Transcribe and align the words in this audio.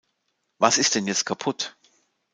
Was 0.57 0.79
ist 0.79 0.95
denn 0.95 1.05
jetzt 1.05 1.27
kaputt? 1.27 1.77